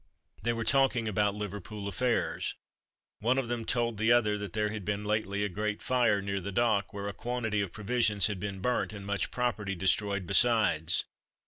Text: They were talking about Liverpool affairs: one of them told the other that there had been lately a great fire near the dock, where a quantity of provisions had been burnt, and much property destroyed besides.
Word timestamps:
They 0.41 0.51
were 0.51 0.63
talking 0.63 1.07
about 1.07 1.35
Liverpool 1.35 1.87
affairs: 1.87 2.55
one 3.19 3.37
of 3.37 3.49
them 3.49 3.65
told 3.65 3.99
the 3.99 4.11
other 4.11 4.35
that 4.35 4.53
there 4.53 4.71
had 4.71 4.83
been 4.83 5.05
lately 5.05 5.43
a 5.43 5.47
great 5.47 5.79
fire 5.79 6.23
near 6.23 6.41
the 6.41 6.51
dock, 6.51 6.91
where 6.91 7.07
a 7.07 7.13
quantity 7.13 7.61
of 7.61 7.71
provisions 7.71 8.25
had 8.25 8.39
been 8.39 8.61
burnt, 8.61 8.93
and 8.93 9.05
much 9.05 9.29
property 9.29 9.75
destroyed 9.75 10.25
besides. 10.25 11.03